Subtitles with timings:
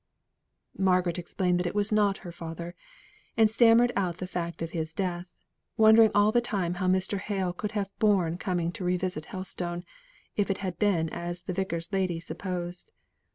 [0.79, 2.73] Margaret explained that it was not her father,
[3.37, 5.31] and stammered out the fact of his death;
[5.77, 7.19] wondering all the time how Mr.
[7.19, 9.83] Hale could have borne coming to revisit Helstone,
[10.35, 12.91] if it had been as the Vicar's lady supposed.